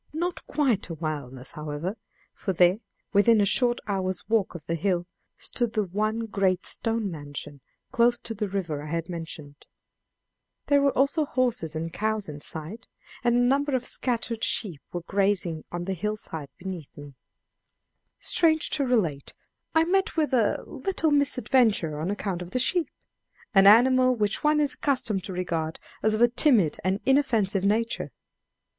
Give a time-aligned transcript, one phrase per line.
[0.13, 1.95] Not quite a wilderness, however,
[2.33, 2.79] for there,
[3.13, 5.05] within a short hour's walk of the hill,
[5.37, 9.57] stood the one great stone mansion, close to the river I had mentioned.
[10.65, 12.87] There were also horses and cows in sight,
[13.23, 17.13] and a number of scattered sheep were grazing on the hillside beneath me.
[18.19, 19.35] Strange to relate,
[19.75, 22.89] I met with a little misadventure on account of the sheep
[23.53, 28.11] an animal which one is accustomed to regard as of a timid and inoffensive nature.